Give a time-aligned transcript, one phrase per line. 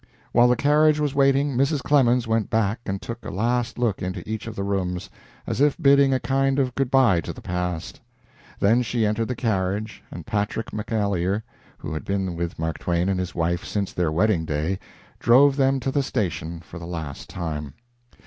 [0.31, 1.83] While the carriage was waiting, Mrs.
[1.83, 5.11] Clemens went back and took a last look into each of the rooms,
[5.45, 8.01] as if bidding a kind of good by to the past.
[8.59, 11.43] Then she entered the carriage, and Patrick McAleer,
[11.77, 14.79] who had been with Mark Twain and his wife since their wedding day,
[15.19, 17.75] drove them to the station for the last time.